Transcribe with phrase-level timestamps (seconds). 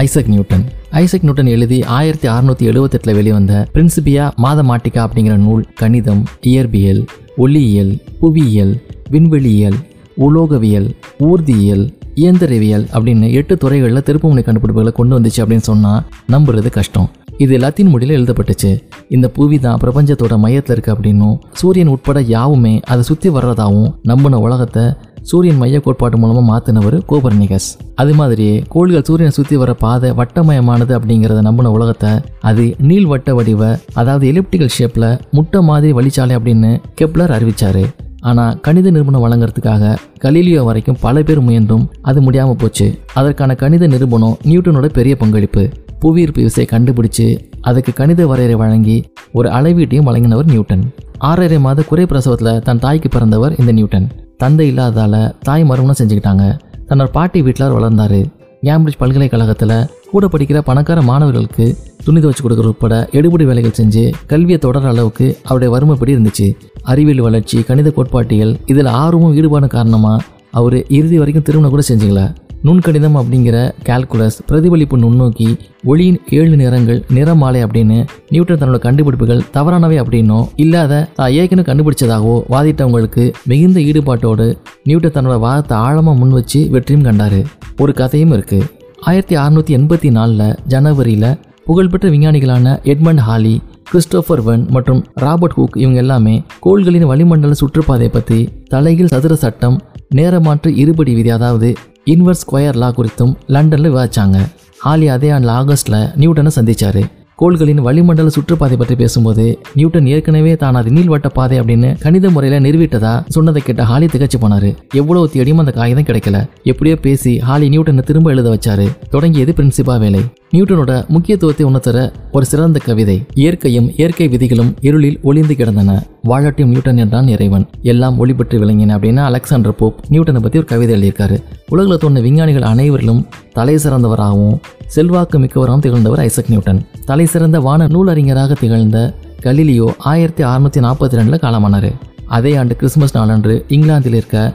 [0.00, 0.62] Isaac Newton.
[1.00, 7.00] Isaac Newton எழுதி ஆயிரத்தி அறுநூத்தி எழுபத்தெட்டில் வெளிவந்த பிரின்சிபியா மாதமாட்டிகா அப்படிங்கிற நூல் கணிதம் இயற்பியல்
[7.44, 8.74] ஒளியியல் புவியியல்
[9.14, 9.78] விண்வெளியியல்
[10.26, 10.88] உலோகவியல்
[11.28, 11.84] ஊர்தியியல்
[12.22, 16.04] இயந்திரவியல் அப்படின்னு எட்டு துறைகளில் திருப்புமுனை கண்டுபிடிப்புகளை கொண்டு வந்துச்சு அப்படின்னு சொன்னால்
[16.34, 17.10] நம்புறது கஷ்டம்.
[17.44, 18.70] இது லத்தீன் மொழியில் எழுதப்பட்டுச்சு.
[19.16, 24.84] இந்த புவி தான் பிரபஞ்சத்தோட மையத்தில் இருக்குது அப்படின்னும் சூரியன் உட்பட யாவுமே அதை சுற்றி வர்றதாகவும் நம்பின உலகத்தை
[25.28, 27.68] சூரியன் மைய கோட்பாட்டு மூலமாக மாற்றினவர் கோபர்னிகஸ்.
[28.02, 32.12] அது மாதிரியே கோள்கள் சூரியனை சுற்றி வர பாதை வட்டமயமானது அப்படிங்கிறத நம்பின உலகத்தை
[32.50, 33.62] அது நீள்வட்ட வடிவ
[34.00, 35.08] அதாவது எலிப்டிக்கல் ஷேப்பில்
[35.38, 37.84] முட்டை மாதிரி வழிச்சாலை அப்படின்னு கெப்லர் அறிவித்தார்
[38.30, 39.92] ஆனால் கணித நிரூபணம் வழங்குறதுக்காக
[40.24, 42.86] கலீலியோ வரைக்கும் பல பேர் முயன்றும் அது முடியாமல் போச்சு.
[43.20, 45.62] அதற்கான கணித நிரூபணம் நியூட்டனோட பெரிய பங்களிப்பு.
[46.02, 47.26] புவியீர்ப்பு விசையை கண்டுபிடிச்சு
[47.60, 48.96] அதுக்கு கணித வரையறை வழங்கி
[49.32, 50.84] ஒரு அளவீட்டையும் வழங்கினவர் நியூட்டன்.
[51.30, 54.08] ஆறரை மாத குறை பிரசவத்தில் தன் தாய்க்கு பிறந்தவர் இந்த நியூட்டன்.
[54.42, 56.44] தந்தை இல்லாததால் தாய் மறுமணம் செஞ்சுக்கிட்டாங்க.
[56.88, 58.20] தன்னோட பாட்டி வீட்டில் வளர்ந்தார்.
[58.66, 59.74] கேம்பிரிட்ஜ் பல்கலைக்கழகத்தில்
[60.12, 61.66] கூட படிக்கிற பணக்கார மாணவர்களுக்கு
[62.04, 66.46] துணி துவச்சு கொடுக்குற உட்பட எடுபடி வேலைகள் செஞ்சு கல்வியை தொடர அளவுக்கு அவருடைய வறுமைப்படி இருந்துச்சு.
[66.92, 70.24] அறிவியல் வளர்ச்சி கணித கோட்பாட்டியல் இதில் ஆர்வமும் ஈடுபாடும் காரணமாக
[70.58, 72.22] அவர் இறுதி வரைக்கும் திருமணம் கூட செஞ்சுக்கல.
[72.64, 77.98] நுண்கணிதம் அப்படிங்கிற கால்குலஸ் பிரதிபலிப்பு நுண்ணோக்கி ஒளியின் ஏழு நிறங்கள் நிறமாலை அப்படின்னு
[78.30, 84.46] நியூட்டன் தன்னோட கண்டுபிடிப்புகள் தவறானவை அப்படின்னோ இல்லாத தான் ஏற்கனவே கண்டுபிடிச்சதாகவோ வாதிட்டவங்களுக்கு மிகுந்த ஈடுபாட்டோடு
[84.84, 87.40] நியூட்டன் தன்னோட வாதத்தை ஆழமாக முன் வச்சு வெற்றியும் கண்டார்.
[87.80, 88.68] ஒரு கதையும் இருக்குது
[89.06, 91.30] ஆயிரத்தி அறுநூற்றி எண்பத்தி நாலில் ஜனவரியில்
[91.66, 93.60] புகழ்பெற்ற விஞ்ஞானிகளான எட்மண்ட் ஹாலி
[93.92, 99.78] கிறிஸ்டோஃபர் வென் மற்றும் ராபர்ட் ஹூக் இவங்க எல்லாமே கோள்களின் வளிமண்டல சுற்றுப்பாதையை பற்றி தலையில் சதுர சட்டம்
[100.14, 101.68] நேரமாற்று இருபடி விதி அதாவது
[102.06, 104.38] இன்வர்ஸ் ஸ்கொயர் லா குறித்தும் லண்டனில் விவாதிச்சாங்க.
[104.84, 107.02] ஹாலி அதே ஆண்டில் ஆகஸ்டில் நியூட்டனை சந்தித்தார்
[107.40, 113.12] கோள்களின் வளிமண்டல சுற்றுப்பாதை பற்றி பேசும்போது நியூட்டன் ஏற்கனவே தான் அது நீள்வட்ட பாதை அப்படின்னு கணித முறையில் நிறுவிட்டதா
[113.34, 114.68] சொன்னதை கேட்ட ஹாலி திகச்சு போனார்.
[115.00, 116.40] எவ்வளவு தேடியும் அந்த காகிதம் கிடைக்கல.
[116.72, 118.86] எப்படியோ பேசி ஹாலி நியூட்டனை திரும்ப எழுத வச்சாரு.
[119.14, 120.22] தொடங்கியது பிரின்சிபா வேலை.
[120.54, 123.24] நியூட்டனோட முக்கியத்துவத்தை உணர்த்துற ஒரு சிறந்த கவிதை.
[123.34, 126.02] இயற்கையும் இயற்கை விதிகளும் இருளில் ஒளிந்து கிடந்தன.
[126.24, 127.66] வாழட்டும் நியூட்டன் என்றான் இறைவன்.
[127.82, 131.42] எல்லாம் ஒளி விளங்கின அப்படின்னா அலெக்சாண்டர் போப் நியூட்டனை பற்றி ஒரு கவிதை எழுதியிருக்காரு.
[131.68, 136.80] உலகில் தோன்ற விஞ்ஞானிகள் அனைவரிலும் தலை சிறந்தவராகவும் செல்வாக்கு மிக்கவராகவும் திகழ்ந்தவர் ஐசக் நியூட்டன்.
[137.04, 141.92] தலை சிறந்த வான நூலறிஞராக திகழ்ந்த கலிலியோ ஆயிரத்தி அறுநூற்றி நாற்பத்தி ரெண்டில் காலமானார்.
[142.26, 144.52] அதே ஆண்டு கிறிஸ்மஸ் நாளன்று இங்கிலாந்தில் இருக்க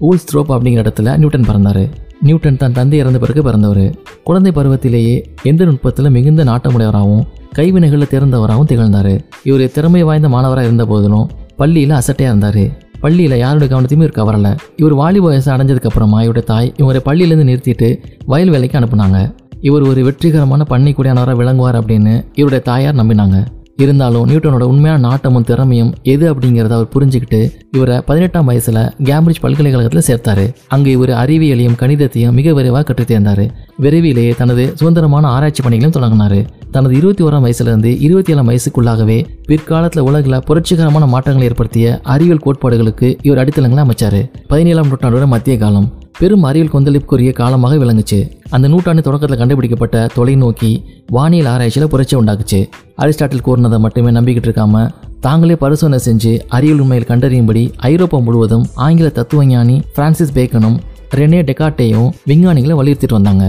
[0.00, 2.06] ஊல்ஸ்ட்ரோப் அப்படிங்கிற இடத்துல நியூட்டன் பிறந்தார்.
[2.26, 3.94] நியூட்டன் தன் தந்தை இறந்த பிறகு பிறந்தவர்.
[4.24, 9.12] குழந்தை பருவத்திலேயே எந்த நுட்பத்தில் மிகுந்த நாட்டமுடையவராகவும் கைவினைகளில் திறந்தவராகவும் திகழ்ந்தார்.
[9.42, 12.62] இவர் திறமை வாய்ந்த மாணவராக இருந்த போதிலும் பள்ளியில் அசட்டையாக இருந்தார்.
[13.00, 18.50] பள்ளியில் யாருடைய கவனத்தையுமே இருக்க வரல இவர் வாலிப வயசு அடைஞ்சதுக்கப்புறமா இவருடைய தாய் இவரை பள்ளியிலேருந்து நிறுத்திட்டு வயல்
[18.50, 19.34] வேலைக்கு அனுப்புனாங்க.
[19.60, 23.38] இவர் ஒரு வெற்றிகரமான பண்ணைக்குடியானவராக விளங்குவார் அப்படின்னு இவருடைய தாயார் நம்பினாங்க.
[23.82, 27.40] இருந்தாலும் நியூட்டனோட உண்மையான நாட்டமும் திறமையும் எது அப்படிங்கிறத அவர் புரிஞ்சுக்கிட்டு
[27.76, 30.46] இவரை பதினெட்டாம் வயசுல கேம்பிரிட்ஜ் பல்கலைக்கழகத்தில் சேர்த்தாரு.
[30.68, 33.44] அங்கே இவர் அறிவியலையும் கணிதத்தையும் மிக விரைவாக கற்றுத்தேர்ந்தார்
[33.76, 36.38] விரைவிலேயே தனது சுதந்திரமான ஆராய்ச்சி பணிகளையும் தொடங்கினார்.
[36.70, 43.38] தனது இருபத்தி ஓராம் வயசுலேருந்து இருபத்தி ஏழாம் வயசுக்குள்ளாகவே பிற்காலத்தில் உலகில் புரட்சிகரமான மாற்றங்களை ஏற்படுத்திய அறிவியல் கோட்பாடுகளுக்கு இவர்
[43.38, 44.20] அடித்தளங்களை அமைச்சார்.
[44.48, 45.88] பதினேழாம் நூற்றாண்டோட மத்திய காலம்.
[46.20, 48.18] பெரும் அறிவியல் கொந்தளிப்புக்குரிய காலமாக விளங்குச்சு.
[48.54, 50.70] அந்த நூற்றாண்டு தொடக்கத்தில் கண்டுபிடிக்கப்பட்ட தொலைநோக்கி
[51.16, 52.60] வானியல் ஆராய்ச்சியில் புரட்சி உண்டாக்குச்சு.
[53.02, 54.82] அரிஸ்டாட்டில் கூறினதை மட்டுமே நம்பிக்கிட்டு இருக்காம
[55.20, 57.62] தாங்களே பரிசோதனை செஞ்சு அறிவியல் உண்மையில் கண்டறியும்படி
[57.92, 60.76] ஐரோப்பா முழுவதும் ஆங்கில தத்துவஞானி பிரான்சிஸ் பேக்கனும்
[61.18, 63.44] ரெனே டெக்காட்டேயும் விஞ்ஞானிகளை வலியுறுத்திட்டு வந்தாங்க.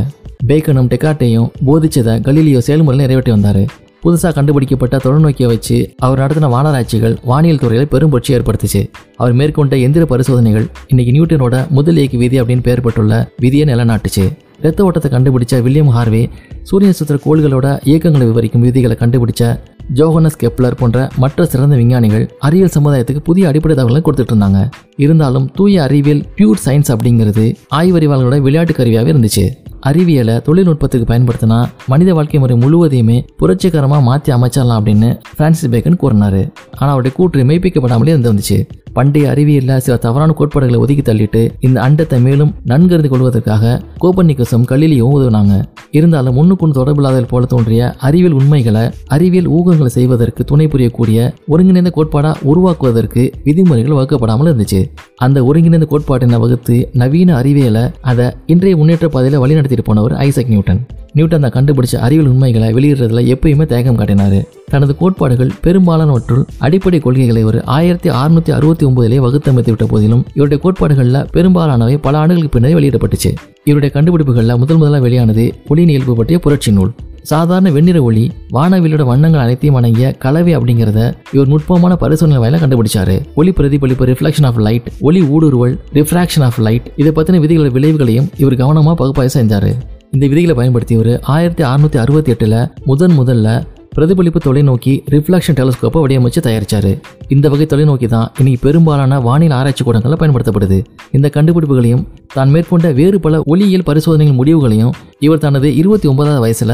[0.47, 3.63] பேக்கனும் டெக்காட்டேயும் போதிச்சதை கலீலியோ செயல்முறையில் நிறைவேற்றி வந்தார்.
[4.03, 8.89] புதுசாக கண்டுபிடிக்கப்பட்ட தொலைநோக்கியை வச்சு அவர் நடத்தின வானராட்சிகள் வானியல் துறையில் பெரும் புரட்சி ஏற்படுத்துச்சு.
[9.15, 14.25] அவர் மேற்கொண்ட எந்திர பரிசோதனைகள் இன்னைக்கு நியூட்டனோட முதல் இயக்கு விதி அப்படின்னு பெயர் பெற்றுள்ள விதியை நிலநாட்டுச்சு.
[14.59, 16.29] இரத்த ஓட்டத்தை கண்டுபிடிச்ச வில்லியம் ஹார்வே
[16.63, 19.59] சூரிய சுத்திர கோள்களோட இயக்கங்களை விவரிக்கும் விதிகளை கண்டுபிடிச்ச
[19.97, 24.59] ஜோகனஸ் கெப்லர் போன்ற மற்ற சிறந்த விஞ்ஞானிகள் அறிவியல் சமுதாயத்துக்கு புதிய அடிப்படை தகவல்களை கொடுத்துட்டு இருந்தாங்க
[24.95, 27.45] இருந்தாலும் தூய அறிவியல் பியூர் சயின்ஸ் அப்படிங்கிறது
[27.79, 29.45] ஆய்வறிவாளர்களோட விளையாட்டு கருவியாகவே இருந்துச்சு.
[29.89, 31.59] அறிவியலை தொழில்நுட்பத்துக்கு பயன்படுத்தினா
[31.91, 36.41] மனித வாழ்க்கை முறை முழுவதையுமே புரட்சிகரமாக மாற்றி அமைச்சிடலாம் அப்படின்னு பிரான்சிஸ் பேக்கன் கூறினார்.
[36.79, 38.57] ஆனால் அவருடைய கூற்று மெய்ப்பிக்கப்படாமலே இருந்து வந்துச்சு.
[38.97, 45.55] பண்டைய அறிவியலில் சில தவறான கோட்பாடுகளை ஒதுக்கி தள்ளிட்டு இந்த அண்டத்தை மேலும் நன்கறிந்து கொள்வதற்காக கோப்பர்னிக்கஸும் கலிலியும் உதவினாங்க.
[45.97, 48.83] இருந்தாலும் முன்னுக்குன் தொடர்பில்லாத போல தோன்றிய அறிவியல் உண்மைகளை
[49.15, 54.91] அறிவியல் ஊகம் செய்வதற்கு துணை புரியக்கூடிய ஒருங்கிணைந்த கோட்பாடாக உருவாக்குவதற்கு விதிமுறைகள் வகுக்கப்படாமல் இருந்துச்சு.
[55.15, 60.85] அந்த ஒருங்கிணைந்த கோட்பாட்டினை வகுத்து நவீன அறிவியலை அதை இன்றைய முன்னேற்ற பாதையில் வழிநடத்திட்டு போனவர் ஐசக் நியூட்டன்.
[61.13, 64.43] நியூட்டன் தான் கண்டுபிடிச்ச அறிவியல் உண்மைகளை வெளியிடுறதுல எப்பயுமே தேகம் காட்டினாரு.
[64.69, 71.25] தனது கோட்பாடுகள் பெரும்பாலானவற்றுள் அடிப்படை கொள்கைகளை ஒரு ஆயிரத்தி அறுநூத்தி அறுபத்தி ஒன்பதிலே வகுத்தமைத்து விட்ட போதிலும் இவருடைய கோட்பாடுகளில்
[71.31, 73.35] பெரும்பாலானவை பல ஆண்டுகளுக்கு பின்னரே வெளியிடப்பட்டுச்சு.
[73.63, 76.91] இவருடைய கண்டுபிடிப்புகளில் முதல் முதலாக வெளியானது ஒளி இயல்பு பற்றிய புரட்சி நூல்.
[77.31, 78.23] சாதாரண வெண்ணிற ஒளி
[78.55, 80.99] வானவிலோட வண்ணங்கள் அனைத்தையும் அடங்கிய கலவை அப்படிங்கிறத
[81.33, 83.15] இவர் நுட்பமான பரிசோதனை வாயில கண்டுபிடிச்சாரு.
[83.39, 88.59] ஒளி பிரதிபலிப்பு ரிஃப்ளெக்ஷன் ஆஃப் லைட் ஒளி ஊடுருவல் ரிஃப்ராக்ஷன் ஆஃப் லைட் இதை பத்தின விதிகளோட விளைவுகளையும் இவர்
[88.61, 89.73] கவனமாக பகுப்பாய்வு செஞ்சாரு.
[90.15, 92.55] இந்த விதிகளை பயன்படுத்தி இவர் ஆயிரத்தி அறுநூத்தி அறுபத்தி எட்டுல
[92.85, 93.49] முதன் முதல்ல
[93.95, 96.91] பிரதிபலிப்பு தொலைநோக்கி ரிஃப்ளெக்ஷன் டெலஸ்கோப்பை வடிவமைச்சு தயாரிச்சாரு.
[97.35, 100.77] இந்த வகை தொலைநோக்கி தான் இன்னைக்கு பெரும்பாலான வானிலை ஆராய்ச்சி கூடங்களில் பயன்படுத்தப்படுது.
[101.17, 102.03] இந்த கண்டுபிடிப்புகளையும்
[102.33, 104.93] தான் மேற்கொண்ட வேறு பல ஒளியியல் பரிசோதனைகள் முடிவுகளையும்
[105.27, 106.73] இவர் தனது இருபத்தி ஒன்பதாவது வயசுல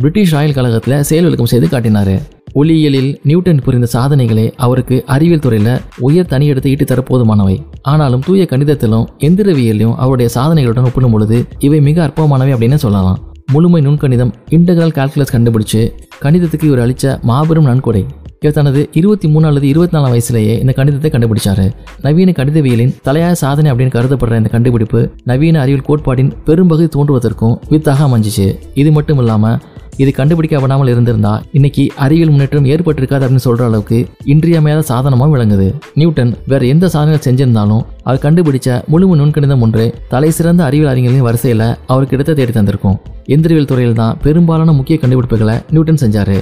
[0.00, 2.14] பிரிட்டிஷ் ராயல் கழகத்தில் செயல் விளக்கம் செய்து காட்டினார்.
[2.60, 5.70] ஒளியியலில் நியூட்டன் புரிந்த சாதனைகளே அவருக்கு அறிவியல் துறையில்
[6.06, 7.54] உயர் தனியிடத்தை ஈட்டு தர போதுமானவை.
[7.92, 13.18] ஆனாலும் தூய கணிதத்திலும் எந்திரவியலையும் அவருடைய சாதனைகளுடன் ஒப்பிடும் பொழுது இவை மிக அற்பமானவை அப்படின்னு சொல்லலாம்.
[13.52, 15.80] முழுமை நுண்கணிதம் இன்டகிரல் கால்குலஸ் கண்டுபிடிச்சு
[16.24, 18.02] கணிதத்துக்கு இவர் அளித்த மாபெரும் நன்கொடை.
[18.40, 21.64] இவர் தனது இருபத்தி மூணு அல்லது இருபத்தி நாலாம் வயசுலேயே இந்த கணிதத்தை கண்டுபிடிச்சார்.
[22.04, 25.00] நவீன கணிதவியலின் தலையாய சாதனை அப்படின்னு கருதப்படுற இந்த கண்டுபிடிப்பு
[25.30, 28.46] நவீன அறிவியல் கோட்பாட்டின் பெரும்பகுதி தோன்றுவதற்கும் வித்தாக அமைஞ்சிச்சு.
[28.82, 29.58] இது மட்டும் இல்லாமல்
[30.02, 33.98] இது கண்டுபிடிக்கப்படாமல் இருந்திருந்தா இன்னைக்கு அறிவியல் முன்னேற்றம் ஏற்பட்டிருக்காது அப்படின்னு சொல்ற அளவுக்கு
[34.32, 35.68] இன்றியமையாத சாதனமாக விளங்குது.
[35.94, 41.66] நியூட்டன் வேற எந்த சாதனை செஞ்சிருந்தாலும் அவர் கண்டுபிடிச்ச முழு நுண்கணிதம் ஒன்று தலை சிறந்த அறிவியல் அறிஞர்களின் வரிசையில்
[41.92, 42.98] அவருக்கு இடத்தை தேடி தந்திருக்கும்.
[43.36, 46.38] எந்திரவியல் துறையில் தான் பெரும்பாலான முக்கிய கண்டுபிடிப்புகளை நியூட்டன் செஞ்சாரு.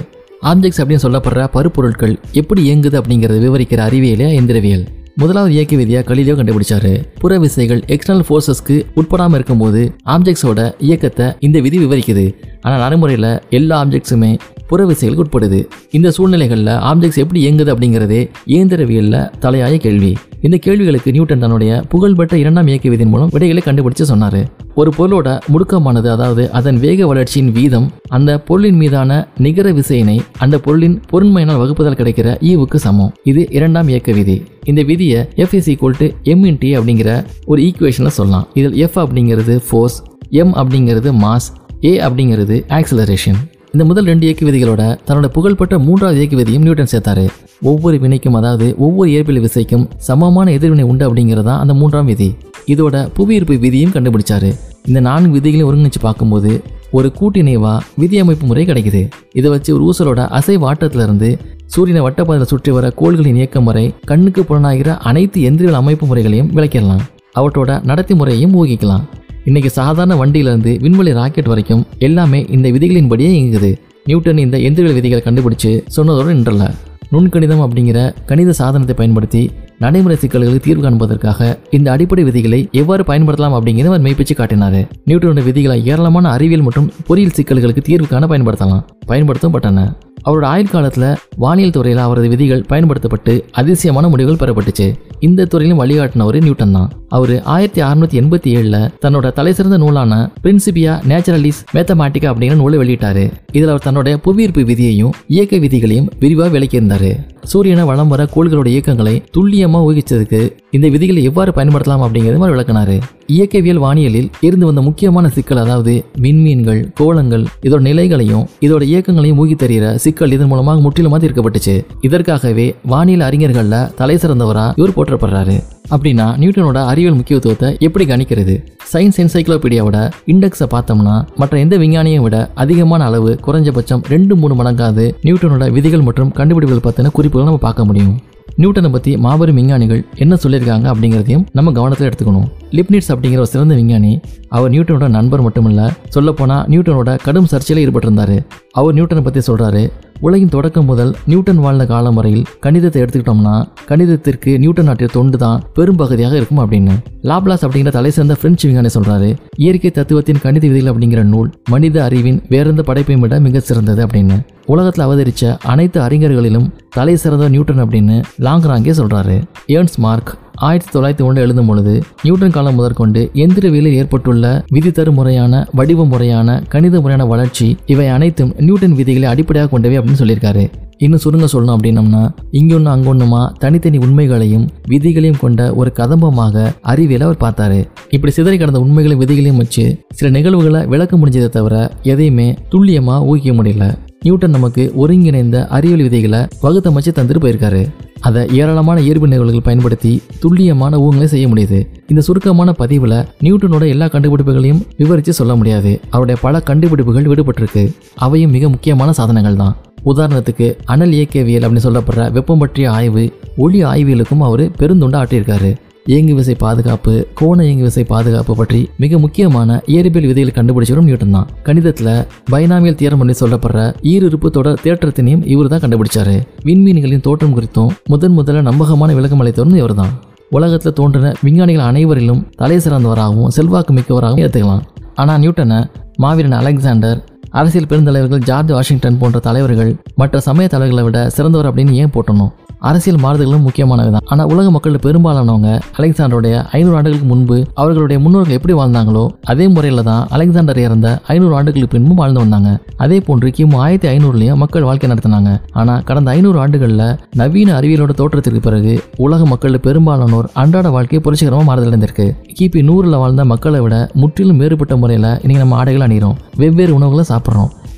[0.51, 4.85] ஆப்ஜெக்ட்ஸ் அப்படின்னு சொல்லப்படுற பருப்பொருட்கள் எப்படி இயங்குது அப்படிங்கறத விவரிக்கிற அறிவியலே எந்திரவியல்.
[5.21, 6.91] முதலாவது இயக்க விதியா கலிலியோ கண்டுபிடிச்சாரு.
[7.21, 9.81] புற விசைகள் எக்ஸ்டர்னல் ஃபோர்ஸஸ்க்கு உட்படாம இருக்கும்போது
[10.13, 12.25] ஆப்ஜெக்ட்ஸோட இயக்கத்தை இந்த விதி விவரிக்குது.
[12.65, 14.31] ஆனால் நடைமுறையில் எல்லா ஆப்ஜெக்ட்ஸுமே
[14.69, 15.59] புற விசைகளுக்கு உட்படுது.
[15.97, 18.21] இந்த சூழ்நிலைகளில் ஆப்ஜெக்ட்ஸ் எப்படி இயங்குது அப்படிங்கிறதே
[18.53, 20.11] இயந்திரவியலில் தலையாய கேள்வி.
[20.45, 24.41] இந்த கேள்விகளுக்கு நியூட்டன் தன்னுடைய புகழ்பெற்ற இரண்டாம் இயக்க விதியின் மூலம் விடைகளை கண்டுபிடிச்சு சொன்னார்.
[24.81, 30.97] ஒரு பொருளோட முடுக்கமானது அதாவது அதன் வேக வளர்ச்சியின் வீதம் அந்த பொருளின் மீதான நிகர விசையினை அந்த பொருளின்
[31.13, 33.13] பொருண்மையினால் வகுப்பதால் கிடைக்கிற ஈவுக்கு சமம்.
[33.31, 34.37] இது இரண்டாம் இயக்க விதி.
[34.71, 37.09] இந்த விதியை F is equal to M into அப்படிங்கிற
[37.45, 38.47] ஒரு ஈக்குவேஷனில் சொல்லலாம்.
[38.53, 39.97] இதில் எஃப் அப்படிங்கிறது ஃபோர்ஸ்
[40.41, 41.47] எம் அப்படிங்கிறது மாஸ்
[41.85, 43.39] ஏ அப்படிங்கிறது ஆக்சிலரேஷன்
[43.73, 47.25] இந்த முதல் ரெண்டு இயக்கு விதிகளோட தன்னோட புகழ்பெற்ற மூன்றாவது இயக்கு விதியும் நியூட்டன் சேர்த்தாரு.
[47.61, 52.29] ஒவ்வொரு வினைக்கும் அதாவது ஒவ்வொரு இயற்பியல் விசைக்கும் சமமான எதிர்வினை உண்டு அப்படிங்கிறதா அந்த மூன்றாம் விதி.
[52.73, 54.51] இதோட புவியீர்ப்பு விதியும் கண்டுபிடிச்சாரு.
[54.87, 56.51] இந்த நான்கு விதிகளையும் ஒருங்கிணைச்சு பார்க்கும்போது
[56.91, 59.01] ஒரு கூட்டிணைவா விதி அமைப்பு முறை கிடைக்குது.
[59.33, 61.29] இதை வச்சு ஒரு ஊசலோட அசைவு இருந்து
[61.65, 67.03] சூரியனை வட்டப்பாதையில் சுற்றி வர கோள்களின் இயக்கம் வரை கண்ணுக்கு புலனாகிற அனைத்து எந்திரிகள் அமைப்பு முறைகளையும் விளக்கிடலாம்.
[67.39, 69.03] அவற்றோட நடத்தி முறையையும் ஊகிக்கலாம்.
[69.45, 73.71] இன்னைக்கு சாதாரண வண்டியிலிருந்து விண்வெளி ராக்கெட் வரைக்கும் எல்லாமே இந்த விதிகளின்படியே இயங்குது.
[74.05, 76.65] நியூட்டன் இந்த எந்திரிகள் விதிகளை கண்டுபிடிச்சு சொன்னதோடு நின்றல.
[77.11, 83.85] நுண்கணிதம் அப்படிங்கிற கணித சாதனத்தை பயன்படுத்தி நடைமுறை சிக்கல்களுக்கு தீர்வு காண்பதற்காக இந்த அடிப்படை விதிகளை எவ்வாறு பயன்படுத்தலாம் அப்படிங்கிறத
[83.85, 84.79] அவர் மெய்ப்பிச்சு காட்டினார்.
[85.07, 88.83] நியூட்டனோட விதிகளை ஏராளமான அறிவியல் மற்றும் பொறியியல் சிக்கல்களுக்கு தீர்வு காண பயன்படுத்தலாம்.
[89.07, 89.95] பயன்படுத்தவும் பட்டன.
[90.25, 94.87] அவரோட ஆயுள் காலத்தில் வானியல் துறையில் அவரது விதிகள் பயன்படுத்தப்பட்டு அதிசயமான முடிவுகள் பெறப்பட்டுச்சு.
[95.19, 96.89] இந்த துறையிலும் வழிகாட்டினவர் நியூட்டன் தான்.
[97.09, 103.31] அவர் ஆயிரத்தி அறுநூத்தி எண்பத்தி ஏழில் தன்னோட தலைசிறந்த நூலான பிரின்சிபியா நேச்சுரலிஸ் மேத்தமேட்டிக்கா அப்படிங்கிற நூலை வெளியிட்டாரு.
[103.51, 107.09] இதில் அவர் தன்னோட புவியீர்ப்பு விதியையும் இயக்க விதிகளையும் விரிவாக விளக்கியிருந்தார்.
[107.43, 110.41] சூரியனை வளம் வர கோள்களோட இயக்கங்களை துல்லியமாக ஊகிச்சதுக்கு
[110.75, 112.95] இந்த விதிகளை எவ்வாறு பயன்படுத்தலாம் அப்படிங்கிறது மாதிரி விளக்குனாரு.
[113.35, 115.93] இயக்கவியல் வானியலில் இருந்து வந்த முக்கியமான சிக்கல் அதாவது
[116.23, 121.75] விண்மீன்கள் கோலங்கள் இதோட நிலைகளையும் இதோட இயக்கங்களையும் ஊகி தெரிகிற சிக்கல் இதன் மூலமாக முற்றிலுமாக தீர்க்கப்பட்டுச்சு.
[122.07, 125.57] இதற்காகவே வானியல் அறிஞர்களில் தலை சிறந்தவரா இவர் போற்றப்படுறாரு.
[125.95, 128.55] அப்படின்னா நியூட்டனோட அறிவியல் முக்கியத்துவத்தை எப்படி கணிக்கிறது?
[128.91, 129.97] சயின்ஸ் என்சைக்ளோபீடியாவோட
[130.33, 136.33] இண்டெக்ஸை பார்த்தோம்னா மற்ற எந்த விஞ்ஞானியும் விட அதிகமான அளவு குறைஞ்சபட்சம் ரெண்டு மூணு மடங்காவது நியூட்டனோட விதிகள் மற்றும்
[136.39, 138.15] கண்டுபிடிப்புகள் பற்றின குறிப்புகள் நம்ம பார்க்க முடியும்.
[138.61, 142.45] நியூட்டனை பற்றி மாபெரும் விஞ்ஞானிகள் என்ன சொல்லியிருக்காங்க அப்படிங்கிறதையும் நம்ம கவனத்தில் எடுத்துக்கணும்.
[142.71, 144.11] லிப்னிட்ஸ் அப்படிங்கிற ஒரு சிறந்த விஞ்ஞானி
[144.49, 148.35] அவர் நியூட்டனோட நண்பர் மட்டுமில்ல சொல்லப்போனால் நியூட்டனோட கடும் சர்ச்சையில் ஈடுபட்டிருந்தார்.
[148.71, 149.83] அவர் நியூட்டனை பற்றி சொல்கிறாரு
[150.25, 153.55] உலகின் தொடக்கம் முதல் நியூட்டன் வாழ்ந்த காலம் வரையில் கணிதத்தை எடுத்துக்கிட்டோம்னா
[153.89, 156.93] கணிதத்திற்கு நியூட்டன் ஆற்றிய தொண்டு தான் பெரும்பகுதியாக இருக்கும் அப்படின்னு.
[157.29, 159.29] லாப்லாஸ் அப்படிங்கிற தலை சிறந்த பிரெஞ்சு விஞ்ஞானி சொல்றாரு.
[159.55, 164.37] இயற்கை தத்துவத்தின் கணித விதிகள் அப்படிங்கிற நூல் மனித அறிவின் வேறெந்த படைப்பையும் விட மிக சிறந்தது அப்படின்னு.
[164.65, 169.37] உலகத்தில் அவதரிச்ச அனைத்து அறிஞர்களிலும் தலை சிறந்த நியூட்டன் அப்படின்னு லாங்ராங்கே சொல்றாரு.
[169.67, 176.05] ஏர்ன்ஸ் மார்க் ஆயிரத்தி தொள்ளாயிரத்தி ஒன்று எழுதும் பொழுது நியூட்டன் காலம் முதற்கொண்டு எந்திரவியலில் ஏற்பட்டுள்ள விதித்தரு முறையான வடிவ
[176.05, 180.69] முறையான கணித முறையான வளர்ச்சி இவை அனைத்தும் நியூட்டன் விதிகளை அடிப்படையாக கொண்டவை அப்படின்னு சொல்லியிருக்காரு.
[180.97, 187.85] இன்னும் சுருங்க சொல்லணும் அப்படின்னம்னா இங்கொன்னு அங்கொன்னுமா தனித்தனி உண்மைகளையும் விதிகளையும் கொண்ட ஒரு கதம்பமாக அறிவியலை அவர் பார்த்தாரு.
[188.09, 193.97] இப்படி சிதறி கடந்த உண்மைகளையும் விதிகளையும் வச்சு சில நிகழ்வுகளை விளக்க முடிஞ்சதை தவிர எதையுமே துல்லியமா ஊகிக்க முடியல.
[194.21, 197.85] நியூட்டன் நமக்கு ஒருங்கிணைந்த அறிவியல் விதிகளை வகுத்தமைச்சு தந்துட்டு போயிருக்காரு.
[198.27, 201.79] அதை ஏராளமான இயற்பு நிகழ்வுகள் பயன்படுத்தி துல்லியமான ஊகங்களை செய்ய முடியுது.
[202.07, 205.91] இந்த சுருக்கமான பதிவில் நியூட்டனோட எல்லா கண்டுபிடிப்புகளையும் விவரித்து சொல்ல முடியாது.
[206.09, 207.83] அவருடைய பல கண்டுபிடிப்புகள் விடுபட்டிருக்கு.
[208.15, 209.75] அவையும் மிக முக்கியமான சாதனங்கள் தான்.
[210.11, 213.23] உதாரணத்துக்கு அனல் இயக்கவியல் அப்படின்னு சொல்லப்படுற வெப்பம் பற்றிய ஆய்வு
[213.57, 215.71] ஒளி ஆய்வியலுக்கும் அவர் பெருந்துண்டு ஆட்டியிருக்காரு
[216.05, 221.47] இயங்கு விசை பாதுகாப்பு கோண இயங்கு விசை பாதுகாப்பு பற்றி மிக முக்கியமான இயற்பியல் விதிகள் கண்டுபிடிச்சவரும் நியூட்டன் தான்.
[221.67, 222.09] கணிதத்துல
[222.51, 223.79] பைனாமியல் தியரம் பண்ணி சொல்லப்படுற
[224.11, 226.35] ஈருறுப்பு தொடர் தேற்றத்தினையும் இவர் தான் கண்டுபிடிச்சாரு.
[226.67, 230.13] விண்மீன்களின் தோற்றம் குறித்தும் முதன் முதல்ல நம்பகமான விளக்கம் அளித்தவரும் இவர் தான்.
[230.57, 234.83] உலகத்தில் தோன்றின விஞ்ஞானிகள் அனைவரிலும் தலை சிறந்தவராகவும் செல்வாக்கு மிக்கவராகவும் ஏற்றுக்கலாம்
[235.21, 235.79] ஆனால் நியூட்டனை
[236.23, 237.19] மாவீரன் அலெக்சாண்டர்
[237.59, 242.53] அரசியல் பெருந்தலைவர்கள் ஜார்ஜ் வாஷிங்டன் போன்ற தலைவர்கள் மற்ற சமய தலைவர்களை விட சிறந்தவர் அப்படின்னு ஏன் போட்டணும்?
[242.89, 248.73] அரசியல் மாறுதல்களும் முக்கியமானவை தான் ஆனால் உலக மக்கள் பெரும்பாலானவங்க அலெக்சாண்டருடைய ஐநூறு ஆண்டுகளுக்கு முன்பு அவர்களுடைய முன்னோர்கள் எப்படி
[248.79, 252.71] வாழ்ந்தாங்களோ அதே முறையில் தான் அலெக்சாண்டர் இறந்த ஐநூறு ஆண்டுகளுக்கு பின்பும் வாழ்ந்து வந்தாங்க.
[253.03, 255.53] அதே போன்று கிமு ஆயிரத்தி ஐநூறுலையும் மக்கள் வாழ்க்கை நடத்தினாங்க.
[255.79, 257.07] ஆனால் கடந்த ஐநூறு ஆண்டுகளில்
[257.41, 258.93] நவீன அறிவியலோட தோற்றத்திற்கு பிறகு
[259.27, 262.27] உலக மக்கள் பெரும்பாலானோர் அன்றாட வாழ்க்கை புரட்சிகரமாக மாறுதலடைந்திருக்கு.
[262.59, 267.43] கிபி நூறில் வாழ்ந்த மக்களை விட முற்றிலும் வேறுபட்ட முறையில் இன்னைக்கு நம்ம ஆடைகள் அணிகிறோம் வெவ்வேறு உணவுகளை சாப்பிட்றோம்.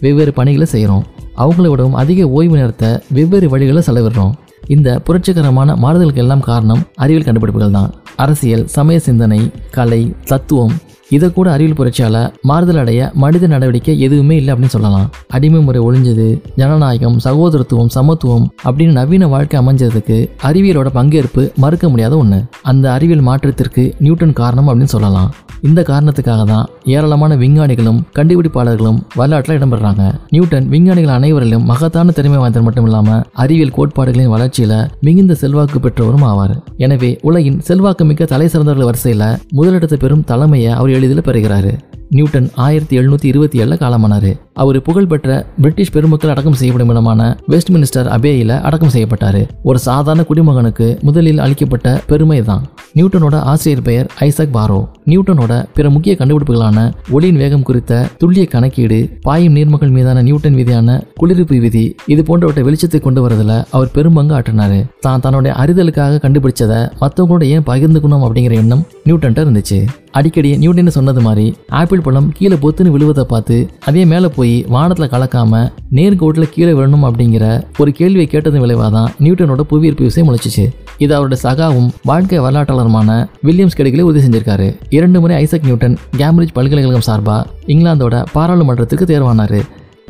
[0.02, 1.06] வெவ்வேறு பணிகளை செய்கிறோம்
[1.38, 4.34] அவங்கள விடவும் அதிக ஓய்வு நேரத்தை வெவ்வேறு வழிகளில் செலவிடுறோம்.
[4.68, 7.94] இந்த புரட்சிகரமான மாறுதலுக்கு எல்லாம் காரணம் அறிவியல் கண்டுபிடிப்புகள் தான்.
[8.16, 10.74] அரசியல் சமய சிந்தனை கலை தத்துவம்
[11.16, 12.18] இதை கூட அறிவியல் புரட்சியால்
[12.50, 15.06] மாறுதல் அடைய மனித நடவடிக்கை எதுவுமே இல்லை அப்படின்னு சொல்லலாம்.
[15.36, 16.28] அடிமை முறை ஒழிஞ்சது
[16.60, 20.18] ஜனநாயகம் சகோதரத்துவம் சமத்துவம் அப்படின்னு நவீன வாழ்க்கை அமைஞ்சதுக்கு
[20.50, 22.40] அறிவியலோட பங்கேற்பு மறுக்க முடியாத ஒன்று
[22.72, 25.30] அந்த அறிவியல் மாற்றத்திற்கு நியூட்டன் காரணம் அப்படின்னு சொல்லலாம்.
[25.68, 30.04] இந்த காரணத்துக்காக தான் ஏராளமான விஞ்ஞானிகளும் கண்டுபிடிப்பாளர்களும் வரலாற்றில் இடம்பெறாங்க.
[30.34, 34.76] நியூட்டன் விஞ்ஞானிகள் அனைவரிலும் மகத்தான திறமை வாய்ந்தவர் மட்டும் இல்லாமல் அறிவியல் கோட்பாடுகளின் வளர்ச்சியில்
[35.08, 36.56] மிகுந்த செல்வாக்கு பெற்றவரும் ஆவார்.
[36.86, 39.26] எனவே உலகின் செல்வாக்கு மிக்க தலை சிறந்தவர்கள் வரிசையில்
[39.60, 41.74] முதலிடத்தை பெறும் தலைமையை அவர் எளிதில் பெறுகிறாரு.
[42.10, 44.34] நியூட்டன் ஆயிரத்தி எழுநூத்தி இருபத்தி ஏழில் காலமானாரு.
[44.62, 45.30] அவர் புகழ்பெற்ற
[45.62, 47.22] பிரிட்டிஷ் பெருமக்கள் அடக்கம் செய்யப்படும் இடமான
[47.54, 49.42] வெஸ்ட் மினிஸ்டர் அபேயில அடக்கம் செய்யப்பட்டாரு.
[49.70, 52.64] ஒரு சாதாரண குடிமகனுக்கு முதலில் அளிக்கப்பட்ட பெருமை தான்.
[52.98, 54.80] நியூட்டனோட ஆசிரியர் பெயர் ஐசக் பாரோ.
[55.12, 56.78] நியூட்டனோட பிற முக்கிய கண்டுபிடிப்புகளான
[57.16, 63.02] ஒளியின் வேகம் குறித்த துல்லிய கணக்கீடு பாயும் நீர்மகள் மீதான நியூட்டன் விதியான குளிர்ப்பு விதி இது போன்றவற்றை வெளிச்சத்தை
[63.06, 64.80] கொண்டு வரதுல அவர் பெரும்பங்கு ஆற்றினாரு.
[65.06, 69.80] தான் தன்னுடைய அறிதலுக்காக கண்டுபிடிச்சதை மற்றவங்களோட ஏன் பகிர்ந்துக்கணும் அப்படிங்கிற எண்ணம் நியூட்டன்ட்ட இருந்துச்சு.
[70.18, 71.48] அடிக்கடி நியூட்டன் சொன்னது மாதிரி
[71.80, 73.58] ஆப்பிள் பழம் கீழே பொத்துன்னு விழுவதை பார்த்து
[73.90, 75.62] அதே மேலே போய் வானத்தில் கலக்காம
[75.98, 77.46] நேர்கோட்டில் கீழே விழணும் அப்படிங்கிற
[77.78, 80.66] ஒரு கேள்வியை கேட்டதன் விளைவாக தான் நியூட்டனோட புவியீர்ப்பு விசை முளைச்சிச்சு.
[80.98, 83.10] இது அவருடைய சகாவும் வாழ்க்கை வரலாற்றாளருமான
[83.44, 84.68] வில்லியம்ஸ் கெடிகளை உறுதி செஞ்சிருக்காரு.
[84.90, 89.60] இரண்டு முறை ஐசக் நியூட்டன் கேம்பிரிட்ஜ் பல்கலைக்கழகம் சார்பாக இங்கிலாந்தோட பாராளுமன்றத்துக்கு தேர்வானார்.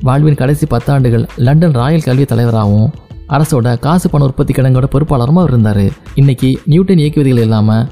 [0.01, 2.89] வாழ்வின் கடைசி பத்தாண்டுகள் லண்டன் ராயல் கல்வி தலைவராகவும்
[3.29, 5.86] அரசோட காசு பண உற்பத்தி கிடங்கோட பொறுப்பாளருமா இருந்தார்.
[6.15, 7.88] இன்னைக்கு நியூட்டன் இயக்குவதிகள் இல்லாமல்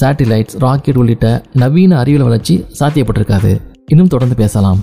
[0.00, 3.52] சேட்டிலைட்ஸ் ராக்கெட் உள்ளிட்ட நவீன அறிவியல் வளர்ச்சி சாத்தியப்பட்டிருக்காது.
[3.86, 4.80] இன்னும் தொடர்ந்து பேசலாம்.